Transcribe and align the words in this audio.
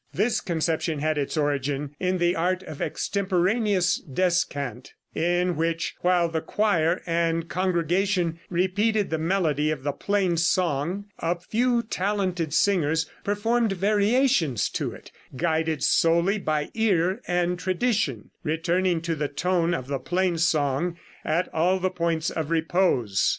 This 0.15 0.41
conception 0.41 0.97
had 0.97 1.19
its 1.19 1.37
origin 1.37 1.95
in 1.99 2.17
the 2.17 2.35
art 2.35 2.63
of 2.63 2.81
extemporaneous 2.81 3.99
descant, 3.99 4.95
in 5.13 5.55
which, 5.55 5.93
while 6.01 6.27
the 6.27 6.41
choir 6.41 7.03
and 7.05 7.47
congregation 7.47 8.39
repeated 8.49 9.11
the 9.11 9.19
melody 9.19 9.69
of 9.69 9.83
the 9.83 9.91
plain 9.91 10.37
song, 10.37 11.05
a 11.19 11.39
few 11.39 11.83
talented 11.83 12.51
singers 12.51 13.07
performed 13.23 13.73
variations 13.73 14.69
to 14.69 14.91
it, 14.91 15.11
guided 15.37 15.83
solely 15.83 16.39
by 16.39 16.71
ear 16.73 17.21
and 17.27 17.59
tradition, 17.59 18.31
returning 18.43 19.01
to 19.01 19.13
the 19.13 19.27
tone 19.27 19.75
of 19.75 19.85
the 19.85 19.99
plain 19.99 20.39
song 20.39 20.97
at 21.23 21.47
all 21.53 21.77
the 21.77 21.91
points 21.91 22.31
of 22.31 22.49
repose. 22.49 23.29